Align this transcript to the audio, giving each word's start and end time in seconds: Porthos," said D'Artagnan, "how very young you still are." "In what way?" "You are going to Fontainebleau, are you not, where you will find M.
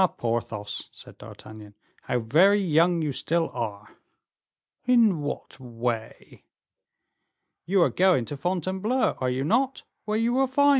Porthos," 0.17 0.89
said 0.91 1.19
D'Artagnan, 1.19 1.75
"how 2.05 2.17
very 2.21 2.59
young 2.59 3.03
you 3.03 3.11
still 3.11 3.49
are." 3.53 3.97
"In 4.87 5.19
what 5.21 5.59
way?" 5.59 6.43
"You 7.67 7.83
are 7.83 7.91
going 7.91 8.25
to 8.25 8.35
Fontainebleau, 8.35 9.17
are 9.19 9.29
you 9.29 9.43
not, 9.43 9.83
where 10.05 10.17
you 10.17 10.33
will 10.33 10.47
find 10.47 10.65
M. 10.69 10.69